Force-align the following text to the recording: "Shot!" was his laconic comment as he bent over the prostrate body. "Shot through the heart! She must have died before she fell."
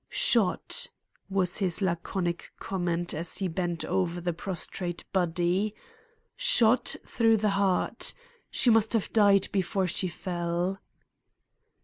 "Shot!" 0.09 0.87
was 1.29 1.57
his 1.59 1.79
laconic 1.79 2.51
comment 2.57 3.13
as 3.13 3.37
he 3.37 3.47
bent 3.47 3.85
over 3.85 4.19
the 4.19 4.33
prostrate 4.33 5.05
body. 5.13 5.75
"Shot 6.35 6.95
through 7.05 7.37
the 7.37 7.49
heart! 7.51 8.15
She 8.49 8.71
must 8.71 8.93
have 8.93 9.13
died 9.13 9.47
before 9.51 9.85
she 9.85 10.07
fell." 10.07 10.79